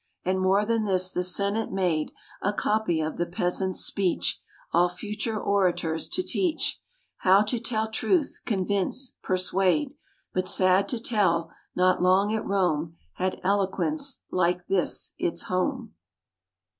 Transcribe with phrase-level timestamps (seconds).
[0.25, 2.11] And more than this, the Senate made
[2.41, 4.41] A copy of the Peasant's speech,
[4.73, 6.81] All future orators to teach
[7.17, 9.93] How to tell truth, convince, persuade.
[10.33, 15.93] But sad to tell, not long at Rome Had eloquence like this its home.